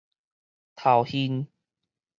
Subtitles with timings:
[0.75, 1.45] 頭眩